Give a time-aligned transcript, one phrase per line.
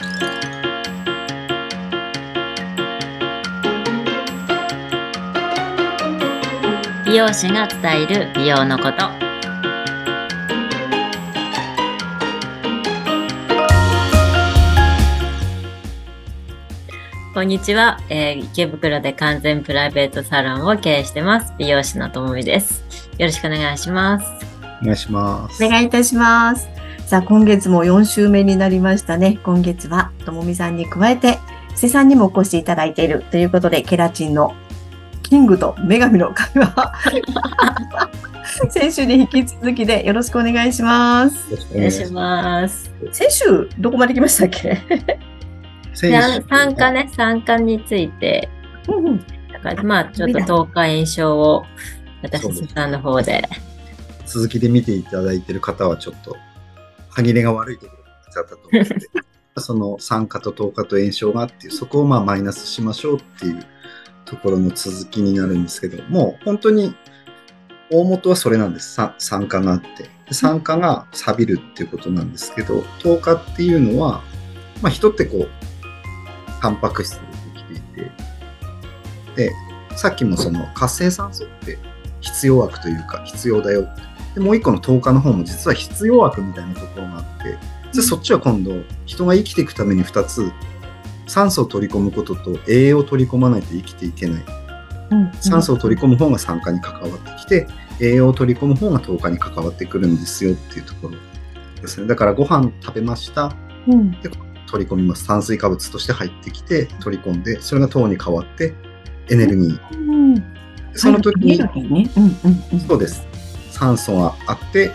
[0.00, 0.06] 美
[7.16, 9.10] 容師が伝える美容のこと。
[17.34, 21.52] こんにちは、えー池袋で完全プライベートサロンを経営してます。
[21.58, 22.82] 美容師のともみです。
[23.18, 24.26] よろしくお願いします。
[24.80, 25.62] お願いします。
[25.62, 26.79] お願いいたします。
[27.10, 29.40] さあ、今月も4週目になりましたね。
[29.42, 31.40] 今月は、ともみさんに加えて、
[31.74, 34.54] 布施さんにもお越しいただいているということで、ケラチンの
[35.24, 36.92] キングと女神の会話。
[38.70, 41.50] 先週に引き続きでよろしくお願いします。
[41.50, 42.92] よろしくお願いします。
[43.10, 44.78] 先週、どこまで来ましたっけ？
[45.92, 48.48] 先で週参加ね参加について。
[48.86, 49.26] うんうん。
[49.52, 51.64] だからまあちょっと10日印象を
[52.22, 53.42] 私さんの方で。
[54.26, 56.36] 続きで見ていただいている方はちょっと
[57.10, 58.02] 歯切れが悪いところ
[58.34, 59.06] だったと思うので、
[59.58, 63.64] その酸化と糖化と炎症がっていう、そこをまあマイナスしましょうっていう
[64.24, 66.94] ところの続きになるんですけど、もう本当に
[67.90, 68.94] 大元はそれなんです。
[68.94, 70.08] さ酸化があって。
[70.28, 74.22] で酸化が錆びるっていうことなんですけど、糖化っていうのは、
[74.80, 75.48] まあ人ってこう、
[76.62, 77.80] タンパク質でできてい
[79.36, 79.52] て、で、
[79.96, 81.78] さっきもその活性酸素って
[82.20, 84.02] 必要悪というか必要だよって
[84.40, 87.58] でもう一個の10日の方も実は必要悪みたいなところがあって
[87.94, 90.50] でそっちは今度人が生きていくために2つ
[91.26, 94.44] 酸素を取り込むことと栄養を取り込まないと生きていけない。
[95.10, 97.66] うん酸素を取り込む方が酸化に関わってきて
[98.00, 101.14] 栄養を取り込む方が10日に関わってくるんですよっていうところ
[101.80, 102.06] ですね。
[102.06, 103.52] だからご飯食べました。
[103.88, 104.12] うん。
[104.70, 105.26] 取り込みます。
[105.26, 108.74] 炭水化物として入ってきて取り込んでそれが糖に変わって
[109.28, 109.98] エネルギー。
[109.98, 110.44] うん。
[110.94, 112.10] その時に、ね。
[112.16, 112.80] うんうんうん。
[112.80, 113.29] そうです。
[113.80, 114.90] 酸素があって、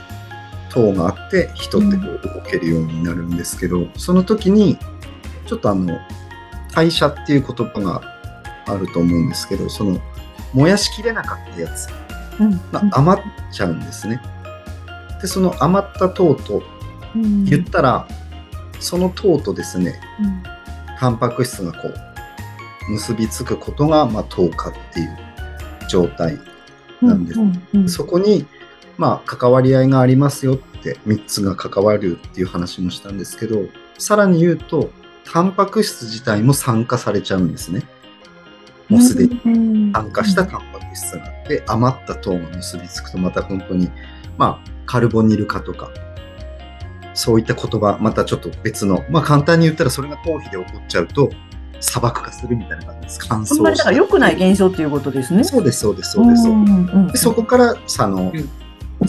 [0.69, 4.77] 糖があって、人ってこう動けるようになるんですけど、その時に、
[5.47, 5.97] ちょっとあの、
[6.71, 8.01] 代謝っていう言葉が
[8.67, 9.99] あると思うんですけど、その、
[10.53, 11.87] 燃やしきれなかったやつ
[12.39, 12.51] うん。
[12.71, 14.21] が余っちゃうんですね。
[15.19, 16.61] で、その余った糖と
[17.15, 17.45] うん。
[17.45, 18.07] 言ったら、
[18.79, 20.43] その糖とですね、うん。
[20.99, 25.17] タンパク質がこう、結びつくことが、まあ、糖化っていう
[25.89, 26.37] 状態
[27.01, 27.39] なんです。
[27.39, 27.89] うんうん。
[27.89, 28.45] そこに、
[28.97, 33.63] まあ、関わり合いがありますよって、3つが関わるっていう話もしたんですけど、
[33.97, 34.89] さらに言うと、
[35.25, 37.83] タンパク質自体も酸化されちゃうんですね。
[38.89, 43.89] もうすでにに酸化したタンパク質があって、余った糖が結びつくと、また本当に、
[44.37, 45.89] まあ、カルボニル化とか、
[47.13, 51.29] そういった言葉、またちょっと別の、まあ簡単に言ったらそれが頭皮で起こっちゃうと、
[51.79, 53.19] 砂漠化するみたいな感じです。
[53.21, 55.43] 乾燥あんまりだから良くない現現象っていうことですね。
[55.43, 56.43] そうです、そうです、そうです。
[56.43, 58.49] そうですんうんでそこからさあのうん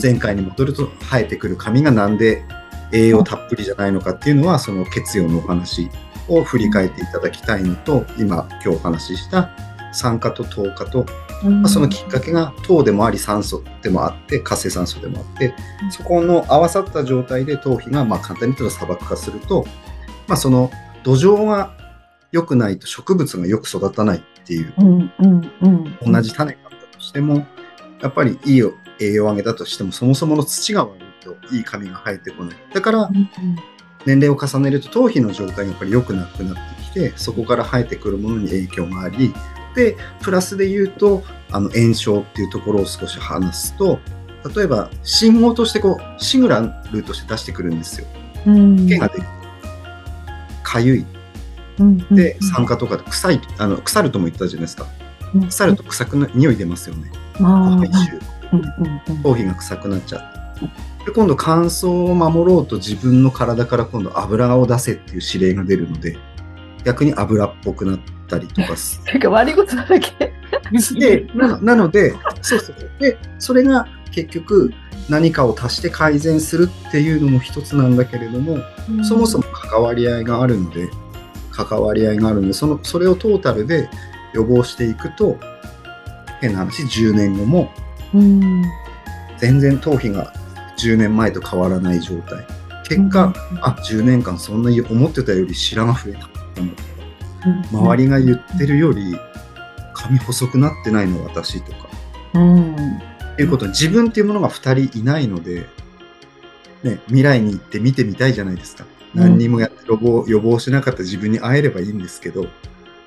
[0.01, 2.45] 前回に戻ると生えてくる髪がなんで
[2.93, 5.91] 栄養たっぷりじゃないのかっていうのはその血用のお話
[6.29, 9.51] を振り返っていただきたいのと今今日お話しした
[9.93, 11.07] 酸化と糖化と、
[11.45, 11.63] うん。
[11.63, 15.55] まあ、そのきっかけが糖でもあり酸素でもあって活性酸素でもあって
[15.91, 19.65] そこの合わさった状態で頭皮がまあ簡単に言ったら砂漠化すると、
[20.27, 20.71] まあ、その
[21.03, 21.75] 土壌が
[22.33, 24.75] 良くないと植物がよく育たないっていう
[26.05, 27.47] 同じ種があったとしても、
[28.01, 28.57] やっぱりいい
[29.01, 32.57] 栄養をあげたとしても、そもそもの土が悪いといい髪が生えてこない。
[32.73, 33.29] だから、うん
[34.07, 39.35] 年齢を重ねると頭皮の状態がやっぱり良くなくなってきて、そこから生えてくるものに影響があり、
[39.75, 43.99] で、プラスで言うと、あの、炎症っていうところを少し話すと、
[44.55, 48.07] 例えば、信号としてこう、シグナルとして出してくるんですよ。
[48.47, 49.25] うん毛が出る。
[50.63, 51.07] かゆい。
[51.79, 54.87] うんで、酸化とかで臭い、あの、腐るとも言ったじゃないですか。
[55.49, 57.11] 腐ると臭くな、匂い出ますよね。
[57.41, 58.36] う
[59.23, 60.37] 頭皮が臭くなっちゃって。
[61.07, 66.17] で、今度乾燥を守ろうと自分の体から今度油を出せっていう指令が出るので、
[66.85, 70.33] 逆に油っぽくなったりとかすて か悪いことだらけ。
[70.99, 72.77] で、ななので、そうそう。
[73.01, 74.73] で、それが結局
[75.09, 78.59] 何かを足して改善するっていうのも一つなんだけれども、
[79.03, 80.89] そもそも関わり合いがあるので、
[81.53, 83.89] 関わり合いがあるので、その、それをトータルで
[84.35, 85.39] 予防していくと、
[86.41, 87.71] 変な話、10年後も
[88.15, 88.63] うん
[89.39, 90.33] 全然頭皮が
[90.79, 92.47] 10年前と変わらない状態。
[92.89, 96.29] 結果、あ、10年間そんなに思ってたより白が増えたか
[97.73, 97.91] も。
[97.91, 99.17] 周りが言ってるより
[99.95, 101.89] 髪細くなってないの私とか。
[102.35, 102.77] うん
[103.39, 105.67] いうことに自分っていうものが2人いないので、
[106.83, 108.85] ね、未来に行って見てみたいじゃないですか。
[108.85, 112.47] うん何にもやって予防予防しなかった自分に会えればいいんですけど、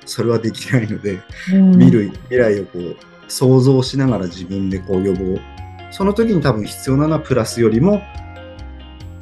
[0.06, 1.20] それはできないので、
[1.52, 2.96] うん見る未来をこう
[3.30, 5.40] 想像しながら自分でこう予防。
[5.90, 8.02] その時に多分必要なのはプラスよりも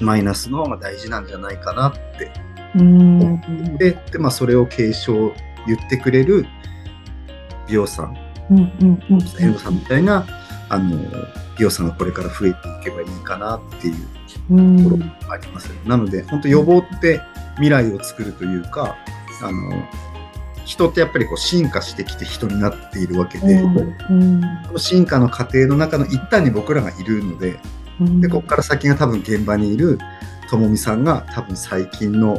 [0.01, 2.31] マイナスの方が大事なんじゃないかなって
[2.75, 3.41] うん。
[3.79, 5.33] で、でまあ、それを継承
[5.67, 6.47] 言ってくれる
[7.69, 8.17] 美容師さん。
[8.51, 10.27] 遠藤さんみたいな、
[10.69, 10.99] あの、
[11.57, 13.95] 美容師さんがこれから増えていけばいいかなっていう
[14.51, 14.97] うんところ
[15.29, 15.71] があります。
[15.87, 17.21] なので、本当予防って
[17.55, 18.97] 未来を作るというか、
[19.43, 19.71] あの、
[20.69, 27.59] 人ってやっぱりこう進化してきて人になっているわけで、うんその進化の過程の中の一端に僕らがいるので、
[27.99, 29.99] うんで、ここから先が多分現場にいる
[30.51, 32.39] ともみさんが多分最近の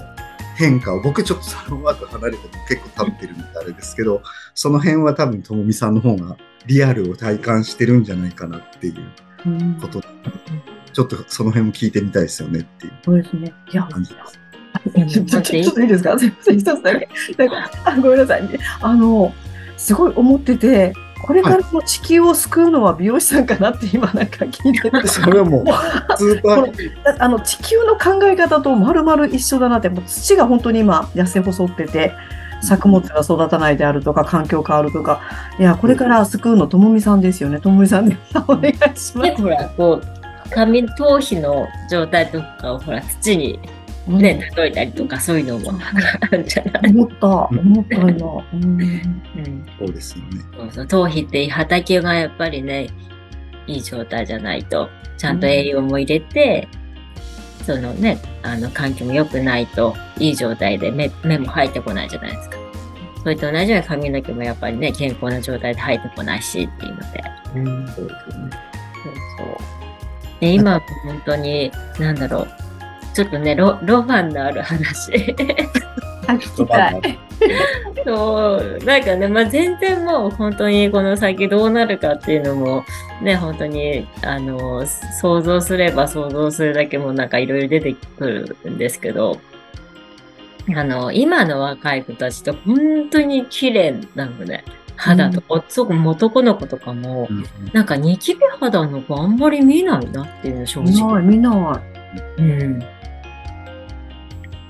[0.55, 4.21] 変化を、僕ちょっとサロンワーク離れても結構経ってるんであれですけど、
[4.53, 6.37] その辺は多分ともみさんの方が
[6.67, 8.95] リアルを体感してるんじゃないかなっていう
[9.47, 13.51] うんこと、ちょっとその辺も聞いてみたいですよねっていうそうですね。
[13.71, 14.39] いや、感じです。
[15.07, 15.43] ちょっ
[15.73, 16.17] といいですか？
[16.19, 17.09] すいません、一つだけ。
[17.37, 18.49] なんか、あごめんなさいね。
[18.81, 19.33] あの、
[19.77, 25.07] すごい思ってて、これからの地球を救うのは美容師さんかなって今なんか聞いてて。
[25.07, 25.65] それはもう、
[26.17, 32.13] スーパー、あの地球の考え方とまるまる一緒だなって、もう土が本当に今痩せ細ってて、
[32.61, 35.21] 作物が育たないであるとか、環境変わるとか、
[35.59, 37.59] いや、これから救うのともみさんですよね。
[37.59, 38.17] ともみさんで
[38.47, 39.35] お願いしますで、。
[39.35, 43.59] ほら、こう、髪頭皮の状態とかをほら、土に
[44.17, 45.79] ね、例えたりとか、そういうのも
[46.21, 48.07] あるんじゃない思った、思った今。
[48.53, 50.41] うんうんそうですよね。
[50.57, 52.89] そうそう頭皮って畑がやっぱりね、
[53.67, 56.67] いい状態じゃないと、ちゃんと栄養も入れて、
[57.65, 62.57] そのね、あの環境も良くないと、いい状態で目目も生えてこないじゃないですか。
[63.21, 67.23] それと同じように髪の毛もやっぱりね、健康な状態で生えてこないしっていうので。
[67.55, 68.49] うん、そうですよね。
[69.03, 70.39] そうそう。
[70.39, 72.47] で、今も本当に、なんだろう、
[73.19, 75.11] ちょっとね、ロロマンのある話。
[76.25, 77.19] あ、聞きたい。
[78.05, 82.85] そう、なんかね、まあ、全然もう本当にこの先どうなるかっていうのも、
[83.21, 89.37] ね、本当に、あの、想像すれば想像するだけもなんかいろいろ出てくるんですけど、
[90.73, 94.63] あの、今の若い子たちって本当に綺麗なのね。
[94.95, 97.43] 肌とか、そこ男の子とかも、うん
[97.73, 101.15] なんかニキビ肌の子あんまり見ないなっていうの正見直。
[101.15, 101.81] ない、見な
[102.37, 102.41] い。
[102.41, 102.98] うん。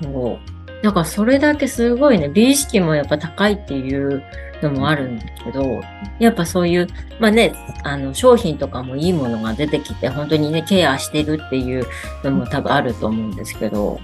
[0.02, 0.84] そう。
[0.84, 4.24] だからそれだけすごいね、美意識もやっぱ高いっていう
[4.62, 5.82] のもあるんだけど、
[6.20, 6.88] やっぱそういう、
[7.20, 7.54] まあね、
[7.84, 11.86] あの、商品とかもいいものが出てきて、本当にね、ケアしてるっていう
[12.24, 14.00] のも多分あると思うんですけど、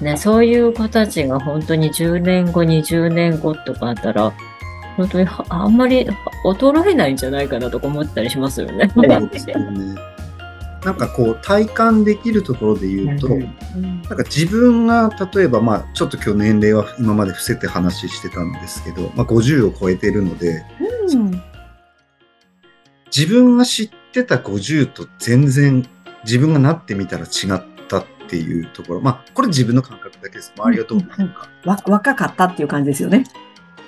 [0.00, 4.32] ね、そういう子たちが本当に10年後、20年後とかあったら、
[4.96, 6.06] 本当にはあんまり
[6.44, 8.90] 衰えないんじゃないかなとか思ったりしますよね。
[10.84, 20.64] なんかこう体感できるところで言うと、なんか自分が例えばまあちょっと今日年齢は今まで伏せて話してたんですけど、まあ、50を超えてるので
[21.12, 21.42] うん。
[23.14, 25.88] 自分が知ってた50と全然
[26.24, 29.00] 自分がなってみたら違ったっていうところ。
[29.00, 30.52] まあこれ自分の感覚だけです。
[30.56, 33.24] 周りがどう思うか、わ若かったっていう感じですよね。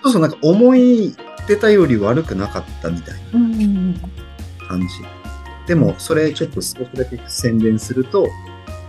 [0.03, 1.15] そうそうなんか思い
[1.47, 3.95] 出たより悪くなかったみたいなうん。
[4.67, 5.20] 感じ。
[5.67, 8.29] でも、それちょっと少しだけ宣伝すると、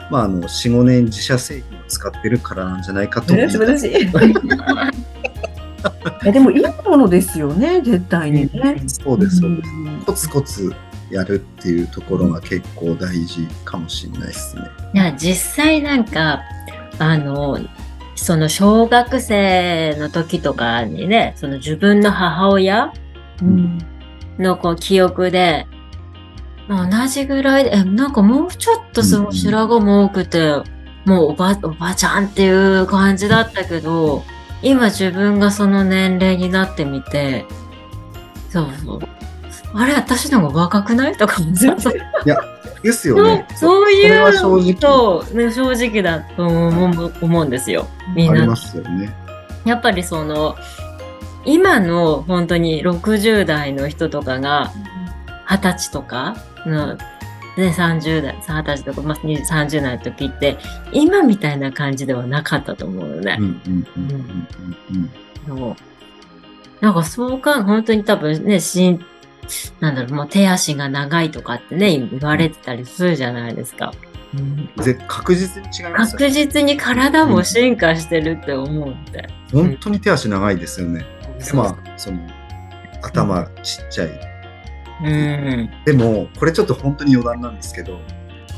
[0.10, 3.58] まあ、あの、4、5年自社製品を使ってるからなんじゃないかと思います。
[3.58, 3.92] 素晴らしい。
[6.26, 8.82] え でもいいものですよね、絶対にね。
[8.88, 9.70] そうです、そうです。
[9.70, 10.74] んコツコツ
[11.10, 14.64] やるっていうところが結構大事かもしれないですね。
[14.94, 16.42] いや、実際なんか、
[17.00, 17.60] あの、
[18.16, 22.94] その小学生の時とかにね、その自分の母親
[23.42, 23.80] うん
[24.40, 25.68] のこう記憶で、
[26.72, 30.56] まあ同じぐらいで、え、なんかもうちょっとその白髪も多くて、
[31.04, 34.24] もうおば、おばちゃんっていう感じだったけど、
[34.62, 37.46] 今自分がその年齢になってみて、
[38.50, 39.00] そうそう。
[39.74, 41.18] あれ、私の方が若くない？
[41.18, 41.94] とかもさ、そう
[42.84, 43.46] ですよね。
[43.56, 47.86] そういうと、ね、正直だと思う思うんですよ。
[48.16, 48.56] みんなありま。
[48.56, 49.14] すよね。
[49.66, 50.56] やっぱりその、
[51.44, 54.72] 今の本当に60代の人とかが、
[55.48, 56.38] 20歳とか
[56.70, 57.00] の、ね、
[57.58, 60.58] 30代、20歳とか、まあ、20 30代の時って、
[60.92, 63.46] 今みたいな感じではなかったと思うのねうん。
[63.46, 64.18] うんうんうん
[64.96, 65.10] うん
[65.48, 65.76] そう
[66.82, 69.06] なんかそうか、本当に多分ね、しん、
[69.80, 73.94] なんだろう、もう手足が長いとかってね、言われてたりするじゃないですか。
[74.34, 74.70] うん。
[74.84, 79.28] ぜ確実に違いますよ確実に体も進化してるって思うんで。
[79.52, 81.06] 本当に手足長いですよね。
[81.38, 82.20] でまあ、その、
[83.04, 84.31] 頭ちっちゃい。
[85.04, 85.70] うん。
[85.86, 88.00] でも、これちょっと本当に余談なんですけど、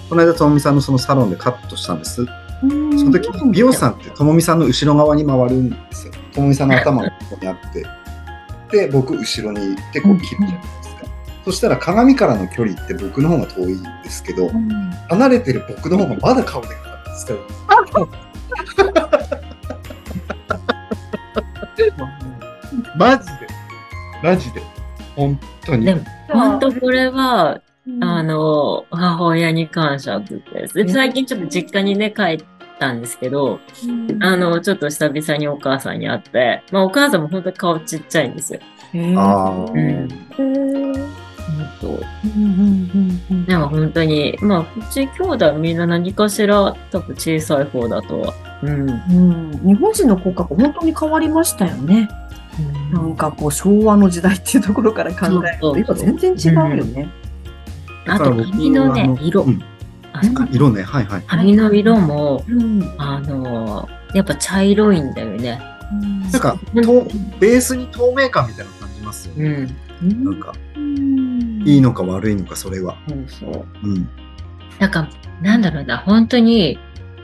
[0.10, 2.26] この間、ともみさんのそのサロンでカットしたんです。
[2.26, 6.14] その時に美容師さんってともみさんの後ろ側に回るんですよ。
[6.34, 7.86] ともみさんの頭がここにあって。
[8.72, 11.06] で、僕後ろにいてこう切るじゃないですか。
[11.46, 14.50] そしたら鏡からの距離って僕の方が遠いんですけど、
[15.10, 17.40] 離れてる僕の方がまだ顔でかかったんですから。
[22.98, 23.48] マジで。
[24.22, 24.62] マジで。
[25.16, 25.86] 本当に。
[26.34, 30.74] でも、本当これは、うんあの、母親に感謝です。
[30.74, 32.38] で最近ちょっと実家にね、帰っ
[32.80, 33.60] たんですけど、
[34.22, 38.60] あの、ちょっと久々にお母さんに会って、まあお母さんも本当に顔ちっちゃいんですよ。
[39.18, 39.72] ああ。
[39.72, 39.78] うん。
[39.80, 41.24] へー
[41.54, 48.34] 本当うんうんうんうんなんか本当に、まあ、うち兄弟はみんな何かしら多分小さい方だとは。
[48.64, 48.90] うん。
[48.90, 52.10] うん日本人の骨格本当に変わりましたよね。
[52.92, 57.10] なんかこう昭和の時代っていうところから考えると、全然違うよね。
[58.08, 59.46] あと髪のね、色。
[60.52, 61.24] 色ね、はいはい。
[61.26, 65.62] 髪の色も、うんあの、やっぱ茶色いんだよね。
[66.32, 66.82] なんか、と
[67.40, 69.50] ベースに透明感みたいなの感じますようね。
[70.02, 70.24] ん。
[70.24, 72.98] なんか、うんいいのか悪いのか、それは。
[73.28, 73.66] そう。
[73.84, 74.10] うん。
[74.80, 75.08] なんか、
[75.42, 76.78] なんだろうな、本当に、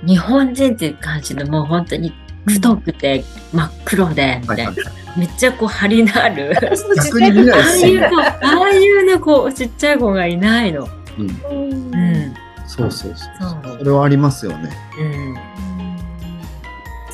[0.05, 2.13] 日本人っていう感じのもう本当に
[2.46, 4.74] 太くて真っ黒で、みたいな。
[5.17, 6.55] めっちゃこう張りのある。
[6.96, 8.05] 逆に見ないあですよね。
[8.05, 10.88] あいう子、ああいうね、こう、ちっちゃい子がいないの。
[11.17, 11.27] うん。
[11.27, 12.34] うん。
[12.67, 13.63] そうそうそう。
[13.63, 14.69] そうそれはありますよね。
[15.00, 15.36] うん。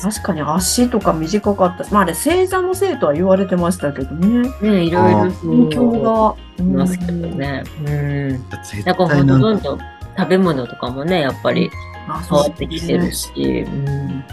[0.00, 1.84] 確かに足とか短かった。
[1.90, 4.50] まああれ星座のせいとは言われてましたけどね。
[4.60, 6.46] ねいろいろそう環境が。
[6.58, 7.64] いますけどね。
[7.78, 8.44] うん。
[8.50, 11.70] 絶だからほ対なんかんとどんどん食べ物とかもね、やっぱり
[12.08, 13.30] あ変わってきてるし。
[13.66, 14.24] うん。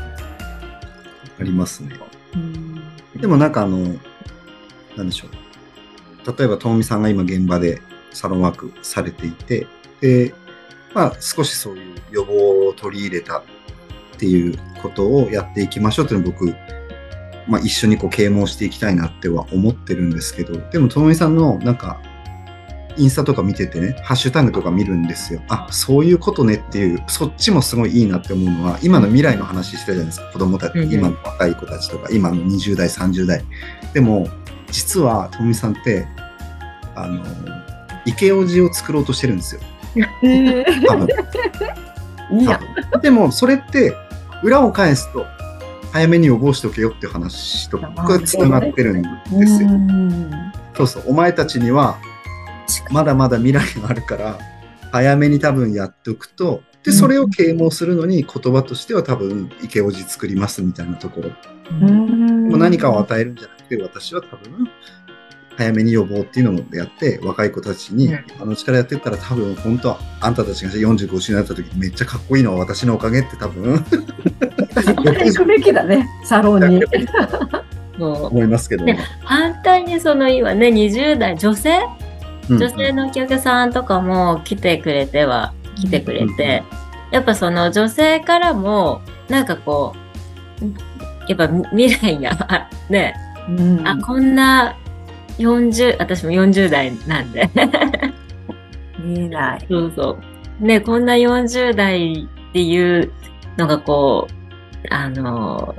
[1.44, 2.00] ありますね。
[2.36, 2.82] うん
[3.20, 3.78] でもなんかあの、
[4.98, 6.38] なんでしょう。
[6.38, 7.82] 例えば、ともみさんが今現場で
[8.12, 9.68] サロンワークされていて、
[10.02, 10.34] で、
[10.94, 13.44] まあ少しそういう予防を取り入れたっ
[14.18, 16.56] ていうことをやっていきましょうっていうのを僕、
[17.48, 22.02] まあ一緒にこう啓蒙していきたいなっては思ってるんですけど、でもともみさんのなんか、
[22.98, 25.42] インスタとか見ててね、ハッシュタグとか見るんですよ。
[25.50, 30.32] あ、そういうことねっていう、そっちもすごいいいなって思うのは、今の未来の話してたじゃないですか。
[30.32, 33.44] 子供たち、うんうん今の若い子たちとか、今の20代、30代。
[33.94, 34.28] でも、
[34.72, 36.08] 実は、ともみさんって、
[36.96, 37.24] あの、
[38.06, 39.62] 池オジを作ろうとしてるんですよ。
[40.24, 41.08] えー多分。
[42.46, 43.96] 多分でも、それって、
[44.44, 45.26] 裏を返すと、
[45.92, 49.70] 早めに予防しておけよっていう話と僕はつながってるんですよ。
[49.70, 50.32] うん
[50.76, 51.98] そうそう、お前たちには、
[52.92, 54.40] まだまだ未来があるから、
[54.92, 61.32] 早めに多分やっておくと、で、それを啓蒙するのに言葉としては多分、池おじ作りますみたいなところ。
[61.72, 64.70] うんもう何かを与えるんじゃなくて、私は多分、
[65.56, 73.84] 早めに予防っていうのをやって、若い子たちにうん、あの力やってったら多分、本当は、あんたたちが40、50になった時めっちゃかっこいいのは私のおかげって多分、
[74.76, 76.84] 行くべきだね、サロンに。
[78.00, 78.84] 思いますけど。
[78.84, 82.03] ね反対にその今ね、20代、女性うん
[82.50, 86.64] 女性のお客さんとかも来てくれては、来てくれて、
[87.12, 89.94] やっぱその女性からも、なんかこ
[90.62, 90.66] う、
[91.28, 93.16] やっぱ未来が、あね、
[93.50, 94.76] うんあ、こんな
[95.38, 97.50] 40、私も40代なんで、
[99.00, 99.66] 見えない。
[99.70, 100.18] そうそ
[100.62, 100.66] う。
[100.66, 103.12] ね、こんな40代っていう
[103.58, 105.76] のがこう、あの、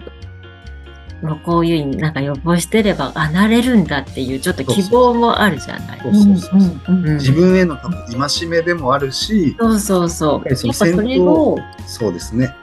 [1.44, 6.00] こういうなんか予防してれば、あ、なれるんだっていうちょっと希望もあるじゃない。
[6.04, 10.48] 自分への多分戒めでもあるし、そうそうそう。
[10.48, 12.54] やっぱりそれを、そうですね。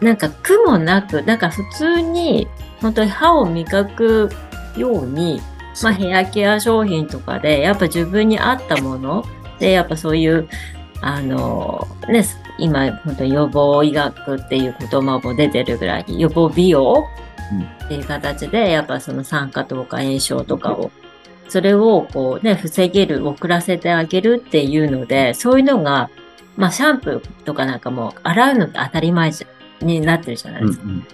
[0.00, 2.46] なんか苦もなく、なんか普通に、
[2.80, 4.30] 本当に歯を磨く
[4.76, 5.40] ように、
[5.82, 9.24] まあヘアケア商品とかで、やっぱ自分に合ったもの
[9.58, 10.48] で、やっぱそういう、
[11.00, 12.24] あの、ね、
[12.58, 17.04] 今本当に予防医学っていう言葉も出てるぐらいに、予防美容
[17.84, 20.90] っていう形で、やっぱその酸化とか炎症とかを、
[21.48, 26.10] それをこうね、防げる、遅らせてあげるっていうので、そういうのが、
[26.56, 30.84] まあシャンプーとかなんかもう洗うのって当たり前じゃになってるじゃないですか。
[30.84, 31.06] うんうん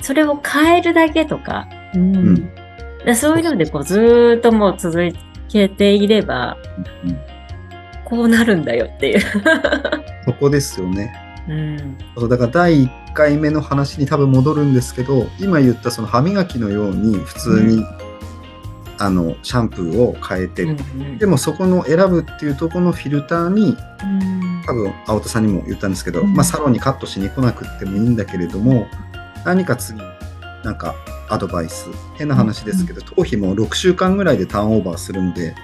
[0.00, 2.50] それを変えるだけとか、うんうん
[3.06, 5.12] でそういうのでこうずーっともう続
[5.48, 6.58] けていれば、
[7.04, 7.34] うん
[8.04, 9.20] こうなるんだよっていう。
[10.26, 11.12] そこですよね。
[11.48, 11.98] うん。
[12.16, 17.84] そうだから第1回目の話に多分戻るんですけど今言ったその歯磨きのように普通に、
[18.98, 24.44] あのシャンプーを変えて、うんでもそこの選ぶっていうところのフィルターにうん。
[24.66, 26.32] 多分青田さんにも言ったんですけど、うん。
[26.32, 28.86] まあ、サロンにカットしに来なくってもいいんだけれども
[29.44, 30.04] 何か次に
[30.64, 30.94] なんか
[31.28, 35.54] アドバイス変な話ですけど、頭皮も6週間ぐらいでターンオーバーするので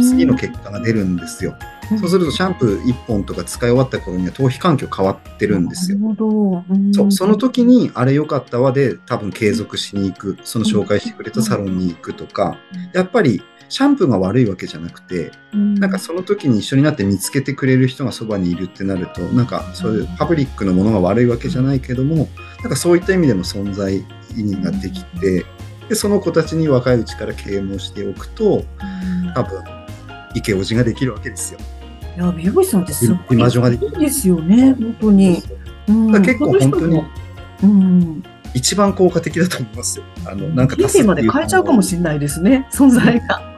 [0.00, 1.56] 次の結果が出るんですよ、
[2.00, 5.98] そうするとシャンプー1本とか使い終わった頃には頭皮環境変わってるんですよ、
[6.92, 7.12] そう。
[7.12, 10.38] その時にあれ良かったわで多分継続しに行く。
[10.44, 12.56] その紹介してくれたサロンに行くとか。
[12.92, 22.28] やっぱりシャンプーが悪いわけじゃなくてなんかその時に一緒になって見つけてくれる人がそばにいるってなるとなんかそういうパブリックのものが悪いわけじゃないけども
[22.60, 24.02] なんかそういった意味での存在意
[24.36, 25.44] 義ができて
[25.88, 28.64] でその子たちに若いうちから啓蒙しておくと
[29.34, 29.62] 多分
[30.34, 31.60] イケオジができるわけですよ。
[32.16, 33.36] いや、美容師さんってすごい
[33.98, 35.42] ですよね、本当に。
[35.88, 37.02] うん結構本当に。
[37.62, 38.22] うん。
[38.54, 40.04] 一番効果的だと思いますよ。
[40.26, 43.54] あのなんか人生まで変えちゃうかもしれないですね、存在が。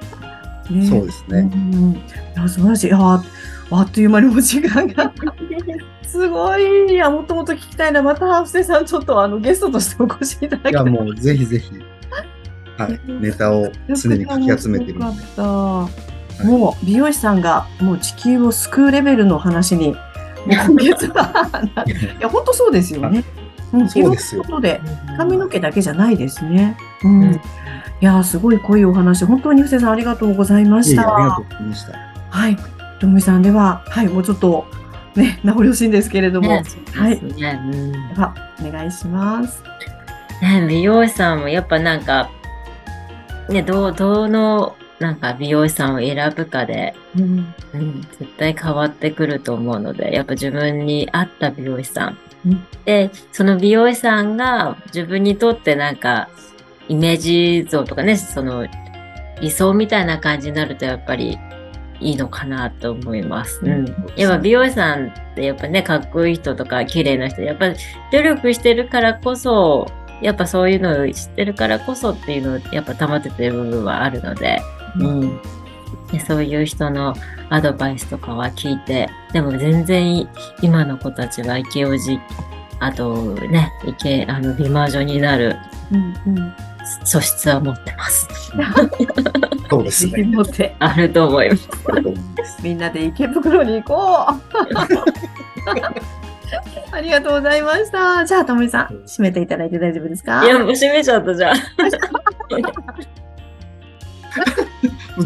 [0.71, 1.50] ねそうですね。
[1.52, 1.92] うん。
[1.92, 1.97] い
[2.35, 2.87] や、素晴らしい。
[2.88, 5.12] いや、あっという間にお時間が。
[6.06, 6.92] すごい。
[6.92, 8.02] いや、もっともっと聞きたいな。
[8.02, 10.73] また、布施さん、ちょっとあのゲストとしてお越しいただきたい。
[10.73, 11.71] いやもうぜひぜひ、
[12.76, 15.23] はい、ネタを常にかき集めてるよので。
[15.23, 15.88] かっ
[16.38, 16.45] た。
[16.45, 19.97] もう美容師さんがもう地球を救うレベルの話に、もう
[20.49, 21.50] 今月は、
[21.87, 23.25] いや、本当そうですよね。
[23.73, 24.80] うんそうですよことで、
[25.16, 26.76] 髪の毛だけじゃないですね。
[27.02, 27.33] うん。
[27.33, 27.38] い
[28.00, 31.37] やー、すごい濃いお話、本当に布施さんありがとうございましいえいえありがた。
[31.37, 31.92] とうございました。
[32.30, 32.56] はい。
[33.00, 34.66] ともみさんでは、はい、もうちょっと、
[35.14, 39.62] ね、名残惜しいんですけれども、ねそうですねうんでは、お願いします。
[40.42, 42.30] ね、美容師さんもやっぱなんか、
[43.49, 47.55] ね、どう、どの、なんか美容師さんを選ぶかで、うん。
[47.75, 52.19] うん、絶対変わってくると思うので、やっぱ自分に合った美容師さん。
[52.47, 56.29] うんで、その美容師さんが自分にとってなんか、
[56.88, 58.67] イメージ像とかね、その
[59.41, 61.37] 理想みたいな感じになるとやっぱり
[62.00, 63.61] いいのかなと思います。
[63.65, 63.87] うん。
[64.17, 67.76] やっぱ美容師さんってやっぱね、かっこいい人とか綺麗な人、やっぱり
[68.12, 69.87] 努力してるからこそ、
[70.23, 74.61] やっぱそういうのを知ってるからこそっていうのをやっぱ保ててる部分はあるので、
[74.99, 75.40] うん。
[76.11, 77.14] でそういう人の
[77.50, 80.28] アドバイスとかは聞いて、でも全然い
[80.62, 82.18] 今の子たちはイケオジ、
[82.78, 85.56] あとね、イケ、あの、美魔女になる
[85.92, 86.35] うん。
[86.37, 86.54] うん。
[87.04, 88.28] 素質は持ってます。
[89.68, 90.23] そうですね。
[90.25, 91.68] 持って、あると思います。
[91.88, 96.25] あると思いますみんなで池袋に行こう
[96.93, 98.25] ありがとうございました。
[98.25, 100.45] じゃあ、ともみさん、締めていただいて大丈夫ですか？
[100.45, 101.57] いや、もう閉めちゃったじゃん。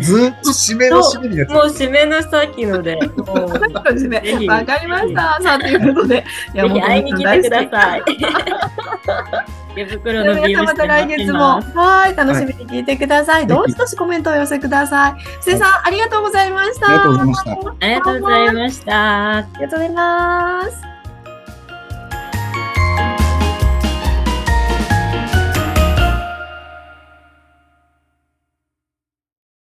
[0.00, 5.38] ずーっと締めの締めにもう締めのさっきので、わかりました。
[5.42, 7.68] さあ、ということで、い ぜひ会いに来てくだい。
[7.70, 8.02] さい。
[9.72, 13.46] 池袋の美容室皆さんまた来月も、はい、楽しみに聞いてください。
[13.48, 15.14] どうしどしコメントをお寄せください。
[15.42, 16.86] せいさん、ありがとうございました。
[16.86, 19.36] ありがとうございましたありがとうございました。
[19.38, 20.99] ありがとうございます。